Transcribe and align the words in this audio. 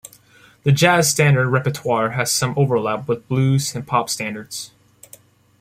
The 0.63 0.71
jazz 0.71 1.11
standard 1.11 1.49
repertoire 1.49 2.13
has 2.13 2.31
some 2.31 2.55
overlap 2.57 3.07
with 3.07 3.27
blues 3.27 3.75
and 3.75 3.85
pop 3.85 4.09
standards. 4.09 4.71